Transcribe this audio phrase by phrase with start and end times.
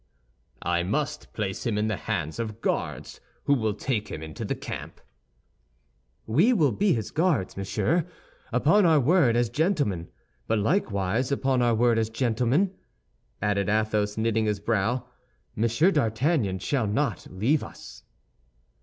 [0.63, 4.99] "I must place him in the hands of guards who will take him into camp."
[6.25, 8.07] "We will be his guards, monsieur,
[8.51, 10.09] upon our word as gentlemen;
[10.47, 12.73] but likewise, upon our word as gentlemen,"
[13.43, 15.05] added Athos, knitting his brow,
[15.55, 18.01] "Monsieur d'Artagnan shall not leave us."